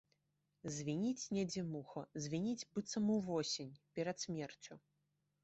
Звініць 0.77 1.29
недзе 1.37 1.63
муха, 1.73 2.03
звініць, 2.23 2.65
быццам 2.79 3.13
увосень, 3.17 3.77
перад 4.01 4.17
смерцю. 4.27 4.73